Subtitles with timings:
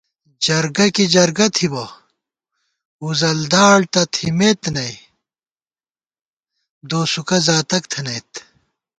[0.45, 1.85] جرگہ کی جرگہ تھِبہ،
[3.03, 4.93] وُزل داڑ تہ تِھمېت نئ،
[6.89, 8.31] دوسُوکہ زاتَک تھنَئیت